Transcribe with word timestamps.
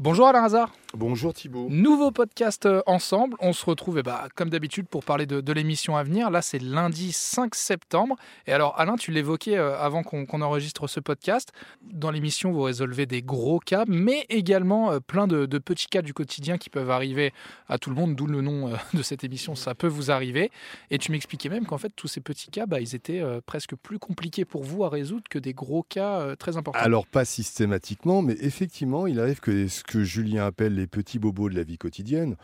Bonjour 0.00 0.28
Alain 0.28 0.42
Hazard. 0.42 0.70
Bonjour 0.94 1.32
Thibault. 1.32 1.68
Nouveau 1.70 2.10
podcast 2.10 2.66
euh, 2.66 2.82
ensemble. 2.84 3.36
On 3.38 3.52
se 3.52 3.64
retrouve 3.64 3.98
eh 3.98 4.02
bah, 4.02 4.26
comme 4.34 4.50
d'habitude 4.50 4.88
pour 4.88 5.04
parler 5.04 5.24
de, 5.24 5.52
l'émission 5.52 5.96
à 5.96 6.02
venir. 6.02 6.30
Là, 6.30 6.42
c'est 6.42 6.58
lundi 6.58 7.12
5 7.12 7.54
septembre. 7.54 8.16
Et 8.48 8.52
alors, 8.52 8.74
Alain, 8.76 8.96
tu 8.96 9.12
l'évoquais 9.12 9.56
euh, 9.56 9.78
avant 9.78 10.02
qu'on 10.02 10.42
enregistre 10.42 10.88
ce 10.88 10.98
podcast. 10.98 11.52
Dans 11.92 12.10
l'émission, 12.10 12.50
vous 12.50 12.62
résolvez 12.62 13.06
des 13.06 13.22
gros 13.22 13.60
cas, 13.60 13.84
mais 13.86 14.26
également 14.30 14.90
euh, 14.90 14.98
plein 14.98 15.28
de, 15.28 15.46
petits 15.58 15.86
cas 15.86 16.02
du 16.02 16.12
quotidien 16.12 16.58
qui 16.58 16.70
peuvent 16.70 16.90
arriver 16.90 17.32
à 17.68 17.78
tout 17.78 17.90
le 17.90 17.96
monde, 17.96 18.16
d'où 18.16 18.26
le 18.26 18.40
nom 18.40 18.72
de 18.94 19.02
cette 19.02 19.22
émission. 19.22 19.54
Ça 19.54 19.76
peut 19.76 19.86
vous 19.86 20.10
arriver. 20.10 20.50
Et 20.90 20.98
tu 20.98 21.12
m'expliquais 21.12 21.50
même 21.50 21.66
qu'en 21.66 21.78
fait, 21.78 21.92
tous 21.94 22.08
ces 22.08 22.20
petits 22.20 22.50
cas, 22.50 22.66
bah, 22.66 22.80
ils 22.80 22.96
étaient 22.96 23.22
presque 23.46 23.76
plus 23.76 24.00
compliqués 24.00 24.44
pour 24.44 24.64
vous 24.64 24.82
à 24.82 24.88
résoudre 24.88 25.24
que 25.30 25.38
des 25.38 25.54
gros 25.54 25.84
cas 25.84 26.34
très 26.34 26.56
importants. 26.56 26.80
Alors, 26.82 27.06
pas 27.06 27.24
systématiquement, 27.24 28.22
mais 28.22 28.36
effectivement, 28.40 29.06
il 29.06 29.20
arrive 29.20 29.38
que 29.38 29.68
que 29.86 30.02
Julien 30.02 30.46
appelle 30.46 30.79
les 30.80 30.86
petits 30.86 31.18
bobos 31.18 31.50
de 31.50 31.54
la 31.54 31.62
vie 31.62 31.78
quotidienne 31.78 32.36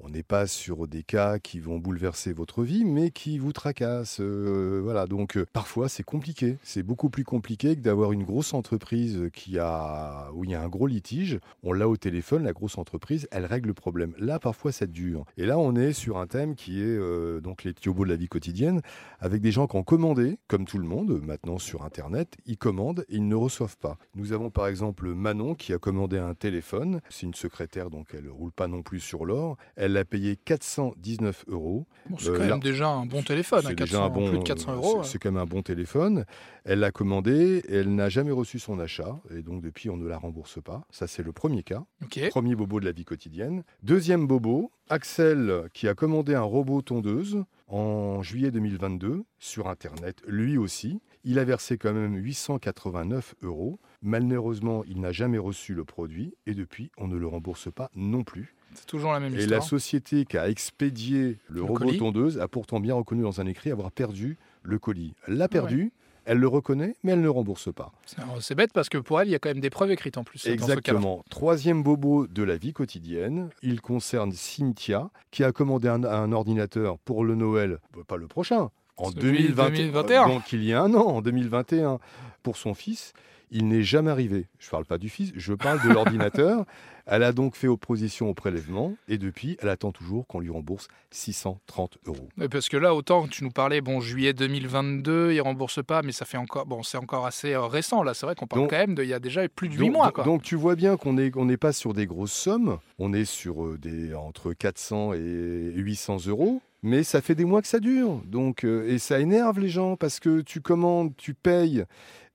on 0.00 0.08
n'est 0.08 0.22
pas 0.22 0.46
sur 0.46 0.86
des 0.88 1.02
cas 1.02 1.38
qui 1.38 1.60
vont 1.60 1.78
bouleverser 1.78 2.32
votre 2.32 2.62
vie, 2.62 2.84
mais 2.84 3.10
qui 3.10 3.38
vous 3.38 3.52
tracassent. 3.52 4.20
Euh, 4.20 4.80
voilà, 4.82 5.06
donc 5.06 5.36
euh, 5.36 5.46
parfois 5.52 5.88
c'est 5.88 6.02
compliqué. 6.02 6.58
C'est 6.62 6.82
beaucoup 6.82 7.10
plus 7.10 7.24
compliqué 7.24 7.76
que 7.76 7.80
d'avoir 7.80 8.12
une 8.12 8.24
grosse 8.24 8.54
entreprise 8.54 9.30
qui 9.32 9.58
a 9.58 10.30
où 10.34 10.44
il 10.44 10.50
y 10.50 10.54
a 10.54 10.62
un 10.62 10.68
gros 10.68 10.86
litige. 10.86 11.38
On 11.62 11.72
l'a 11.72 11.88
au 11.88 11.96
téléphone, 11.96 12.44
la 12.44 12.52
grosse 12.52 12.78
entreprise, 12.78 13.28
elle 13.30 13.46
règle 13.46 13.68
le 13.68 13.74
problème. 13.74 14.14
Là, 14.18 14.38
parfois, 14.38 14.72
ça 14.72 14.86
dure. 14.86 15.24
Et 15.36 15.46
là, 15.46 15.58
on 15.58 15.74
est 15.76 15.92
sur 15.92 16.18
un 16.18 16.26
thème 16.26 16.54
qui 16.54 16.80
est 16.80 16.84
euh, 16.84 17.40
donc 17.40 17.64
les 17.64 17.72
tiobos 17.72 18.04
de 18.04 18.10
la 18.10 18.16
vie 18.16 18.28
quotidienne, 18.28 18.80
avec 19.20 19.40
des 19.40 19.52
gens 19.52 19.66
qui 19.66 19.76
ont 19.76 19.84
commandé, 19.84 20.38
comme 20.48 20.64
tout 20.64 20.78
le 20.78 20.86
monde, 20.86 21.20
maintenant 21.22 21.58
sur 21.58 21.84
Internet, 21.84 22.36
ils 22.46 22.58
commandent 22.58 23.04
et 23.08 23.16
ils 23.16 23.28
ne 23.28 23.34
reçoivent 23.34 23.78
pas. 23.78 23.96
Nous 24.14 24.32
avons 24.32 24.50
par 24.50 24.66
exemple 24.66 25.14
Manon 25.14 25.54
qui 25.54 25.72
a 25.72 25.78
commandé 25.78 26.18
un 26.18 26.34
téléphone. 26.34 27.00
C'est 27.08 27.26
une 27.26 27.34
secrétaire, 27.34 27.90
donc 27.90 28.08
elle 28.14 28.28
roule 28.28 28.52
pas 28.52 28.68
non 28.68 28.82
plus 28.82 29.00
sur 29.00 29.24
l'or. 29.24 29.56
A 29.96 30.04
payé 30.04 30.36
419 30.36 31.44
euros. 31.48 31.86
c'est 32.18 32.28
quand 32.28 32.34
euh, 32.34 32.48
même 32.48 32.60
déjà 32.60 32.88
un 32.88 33.06
bon 33.06 33.22
téléphone, 33.22 33.62
c'est 33.66 33.74
déjà 33.74 34.04
un 34.04 34.08
bon, 34.08 34.28
plus 34.28 34.38
de 34.38 34.42
400 34.42 34.74
euros. 34.74 35.02
C'est 35.02 35.18
quand 35.18 35.30
même 35.30 35.42
un 35.42 35.46
bon 35.46 35.62
téléphone. 35.62 36.24
Elle 36.64 36.80
l'a 36.80 36.90
commandé, 36.90 37.62
elle 37.68 37.94
n'a 37.94 38.08
jamais 38.08 38.30
reçu 38.30 38.58
son 38.58 38.78
achat, 38.78 39.20
et 39.36 39.42
donc 39.42 39.62
depuis 39.62 39.90
on 39.90 39.96
ne 39.96 40.08
la 40.08 40.18
rembourse 40.18 40.62
pas. 40.62 40.86
Ça 40.90 41.06
c'est 41.06 41.22
le 41.22 41.32
premier 41.32 41.62
cas. 41.62 41.84
Premier 42.30 42.54
bobo 42.54 42.80
de 42.80 42.84
la 42.84 42.92
vie 42.92 43.04
quotidienne. 43.04 43.64
Deuxième 43.82 44.26
bobo, 44.26 44.70
Axel 44.88 45.68
qui 45.72 45.88
a 45.88 45.94
commandé 45.94 46.34
un 46.34 46.42
robot 46.42 46.82
tondeuse 46.82 47.44
en 47.68 48.22
juillet 48.22 48.50
2022 48.50 49.24
sur 49.38 49.68
Internet, 49.68 50.22
lui 50.26 50.58
aussi. 50.58 51.00
Il 51.24 51.38
a 51.38 51.44
versé 51.44 51.78
quand 51.78 51.94
même 51.94 52.16
889 52.16 53.34
euros. 53.42 53.80
Malheureusement, 54.02 54.84
il 54.84 55.00
n'a 55.00 55.12
jamais 55.12 55.38
reçu 55.38 55.74
le 55.74 55.84
produit 55.84 56.34
et 56.46 56.54
depuis, 56.54 56.90
on 56.98 57.08
ne 57.08 57.16
le 57.16 57.26
rembourse 57.26 57.72
pas 57.72 57.90
non 57.94 58.22
plus. 58.24 58.54
C'est 58.74 58.86
toujours 58.86 59.12
la 59.12 59.20
même 59.20 59.34
histoire. 59.34 59.46
Et 59.46 59.50
la 59.50 59.60
société 59.60 60.24
qui 60.24 60.38
a 60.38 60.48
expédié 60.48 61.38
le, 61.48 61.62
robot 61.62 61.92
tondeuse 61.92 62.38
a 62.38 62.48
pourtant 62.48 62.80
bien 62.80 62.94
reconnu 62.94 63.22
dans 63.22 63.40
un 63.40 63.46
écrit 63.46 63.70
avoir 63.70 63.92
perdu 63.92 64.38
le 64.62 64.78
colis. 64.78 65.14
L'a 65.28 65.48
perdu. 65.48 65.92
Elle 66.26 66.38
le 66.38 66.48
reconnaît, 66.48 66.96
mais 67.02 67.12
elle 67.12 67.20
ne 67.20 67.28
rembourse 67.28 67.72
pas. 67.72 67.92
C'est 68.40 68.54
bête 68.54 68.72
parce 68.72 68.88
que 68.88 68.96
pour 68.96 69.20
elle, 69.20 69.28
il 69.28 69.32
y 69.32 69.34
a 69.34 69.38
quand 69.38 69.50
même 69.50 69.60
des 69.60 69.68
preuves 69.68 69.90
écrites 69.90 70.16
en 70.16 70.24
plus. 70.24 70.46
Exactement. 70.46 71.22
Troisième 71.28 71.82
bobo 71.82 72.26
de 72.26 72.42
la 72.42 72.56
vie 72.56 72.72
quotidienne, 72.72 73.50
il 73.62 73.82
concerne 73.82 74.32
Cynthia, 74.32 75.10
qui 75.30 75.44
a 75.44 75.52
commandé 75.52 75.88
un, 75.88 76.32
ordinateur 76.32 76.98
pour 76.98 77.24
le 77.24 77.34
Noël, 77.34 77.78
pas 78.06 78.16
le 78.16 78.26
prochain, 78.26 78.70
en 78.96 79.10
2021. 79.10 80.28
Donc 80.28 80.52
il 80.52 80.64
y 80.64 80.72
a 80.72 80.80
un 80.80 80.94
an, 80.94 81.06
en 81.06 81.20
2021, 81.20 81.98
pour 82.42 82.56
son 82.56 82.72
fils. 82.72 83.12
Il 83.56 83.68
n'est 83.68 83.84
jamais 83.84 84.10
arrivé. 84.10 84.48
Je 84.58 84.66
ne 84.66 84.70
parle 84.72 84.84
pas 84.84 84.98
du 84.98 85.08
fils, 85.08 85.32
je 85.36 85.54
parle 85.54 85.80
de 85.82 85.88
l'ordinateur. 85.88 86.66
Elle 87.06 87.22
a 87.22 87.32
donc 87.32 87.54
fait 87.54 87.68
opposition 87.68 88.28
au 88.30 88.34
prélèvement 88.34 88.96
et 89.08 89.18
depuis, 89.18 89.58
elle 89.60 89.68
attend 89.68 89.92
toujours 89.92 90.26
qu'on 90.26 90.40
lui 90.40 90.48
rembourse 90.48 90.88
630 91.10 91.98
euros. 92.06 92.28
parce 92.50 92.70
que 92.70 92.78
là, 92.78 92.94
autant 92.94 93.28
tu 93.28 93.44
nous 93.44 93.50
parlais, 93.50 93.82
bon, 93.82 94.00
juillet 94.00 94.32
2022, 94.32 95.32
il 95.32 95.40
rembourse 95.42 95.84
pas, 95.84 96.00
mais 96.00 96.12
ça 96.12 96.24
fait 96.24 96.38
encore, 96.38 96.64
bon, 96.64 96.82
c'est 96.82 96.96
encore 96.96 97.26
assez 97.26 97.52
euh, 97.52 97.66
récent. 97.66 98.02
Là, 98.02 98.14
c'est 98.14 98.24
vrai 98.24 98.34
qu'on 98.34 98.46
parle 98.46 98.68
quand 98.68 98.78
même 98.78 98.94
d'il 98.94 99.06
y 99.06 99.12
a 99.12 99.18
déjà 99.18 99.46
plus 99.50 99.68
de 99.68 99.74
8 99.74 99.90
mois. 99.90 100.12
Quoi. 100.12 100.24
Donc 100.24 100.42
tu 100.42 100.56
vois 100.56 100.76
bien 100.76 100.96
qu'on 100.96 101.12
n'est 101.12 101.30
on 101.36 101.44
n'est 101.44 101.58
pas 101.58 101.74
sur 101.74 101.92
des 101.92 102.06
grosses 102.06 102.32
sommes. 102.32 102.78
On 102.98 103.12
est 103.12 103.26
sur 103.26 103.62
euh, 103.62 103.78
des 103.78 104.14
entre 104.14 104.54
400 104.54 105.12
et 105.12 105.72
800 105.74 106.26
euros. 106.28 106.62
Mais 106.84 107.02
ça 107.02 107.22
fait 107.22 107.34
des 107.34 107.46
mois 107.46 107.62
que 107.62 107.68
ça 107.68 107.80
dure. 107.80 108.20
Donc, 108.26 108.62
euh, 108.62 108.86
et 108.86 108.98
ça 108.98 109.18
énerve 109.18 109.58
les 109.58 109.70
gens 109.70 109.96
parce 109.96 110.20
que 110.20 110.42
tu 110.42 110.60
commandes, 110.60 111.16
tu 111.16 111.32
payes, 111.32 111.86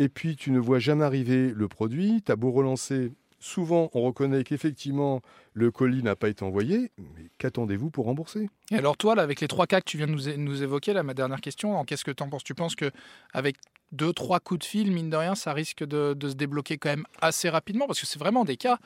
et 0.00 0.08
puis 0.08 0.34
tu 0.34 0.50
ne 0.50 0.58
vois 0.58 0.78
jamais 0.78 1.04
arriver 1.04 1.52
le 1.54 1.68
produit. 1.68 2.22
Tu 2.24 2.32
as 2.32 2.36
beau 2.36 2.50
relancer, 2.50 3.12
souvent 3.40 3.90
on 3.94 4.02
reconnaît 4.02 4.44
qu'effectivement 4.44 5.20
le 5.52 5.70
colis 5.70 6.02
n'a 6.02 6.14
pas 6.14 6.28
été 6.28 6.44
envoyé, 6.44 6.92
mais 6.98 7.30
qu'attendez-vous 7.38 7.90
pour 7.90 8.04
rembourser? 8.04 8.48
Et 8.70 8.76
alors 8.76 8.96
toi, 8.96 9.14
là, 9.14 9.22
avec 9.22 9.40
les 9.40 9.48
trois 9.48 9.66
cas 9.66 9.80
que 9.80 9.90
tu 9.90 9.96
viens 9.96 10.06
de 10.06 10.12
nous, 10.12 10.36
nous 10.36 10.62
évoquer, 10.62 10.92
là, 10.92 11.02
ma 11.02 11.14
dernière 11.14 11.40
question, 11.40 11.84
qu'est-ce 11.84 12.04
que 12.04 12.12
tu 12.12 12.22
en 12.22 12.28
penses? 12.28 12.44
Tu 12.44 12.54
penses 12.54 12.76
que 12.76 12.90
avec 13.32 13.56
deux, 13.92 14.12
trois 14.12 14.38
coups 14.38 14.60
de 14.60 14.64
fil, 14.64 14.92
mine 14.92 15.10
de 15.10 15.16
rien, 15.16 15.34
ça 15.34 15.52
risque 15.52 15.84
de, 15.84 16.16
se 16.22 16.34
débloquer 16.34 16.78
quand 16.78 16.90
même 16.90 17.06
assez 17.20 17.48
rapidement? 17.48 17.86
Parce 17.86 18.00
que 18.00 18.06
c'est 18.06 18.18
vraiment 18.18 18.44
des 18.44 18.56
cas, 18.56 18.78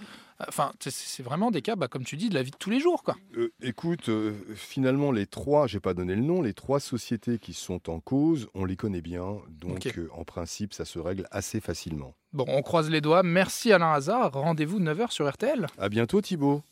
enfin, 0.48 0.72
c'est 0.80 1.22
vraiment 1.22 1.50
des 1.50 1.62
cas, 1.62 1.76
bah, 1.76 1.88
comme 1.88 2.04
tu 2.04 2.16
dis, 2.16 2.30
de 2.30 2.34
la 2.34 2.42
vie 2.42 2.50
de 2.50 2.56
tous 2.56 2.70
les 2.70 2.80
jours. 2.80 3.02
Quoi. 3.02 3.16
Euh, 3.36 3.52
écoute, 3.60 4.08
euh, 4.08 4.32
finalement, 4.54 5.12
les 5.12 5.26
trois, 5.26 5.66
j'ai 5.66 5.80
pas 5.80 5.94
donné 5.94 6.14
le 6.14 6.22
nom, 6.22 6.40
les 6.40 6.54
trois 6.54 6.80
sociétés 6.80 7.38
qui 7.38 7.52
sont 7.52 7.90
en 7.90 8.00
cause, 8.00 8.48
on 8.54 8.64
les 8.64 8.76
connaît 8.76 9.02
bien, 9.02 9.36
donc 9.48 9.86
euh, 9.98 10.08
en 10.12 10.24
principe, 10.24 10.72
ça 10.72 10.84
se 10.84 10.98
règle 10.98 11.26
assez 11.30 11.60
facilement. 11.60 12.14
Bon, 12.34 12.44
on 12.48 12.62
croise 12.62 12.90
les 12.90 13.00
doigts. 13.00 13.22
Merci 13.22 13.72
Alain 13.72 13.92
Hazard. 13.92 14.32
Rendez-vous 14.32 14.80
9h 14.80 15.12
sur 15.12 15.30
RTL. 15.30 15.68
À 15.78 15.88
bientôt 15.88 16.20
Thibault. 16.20 16.62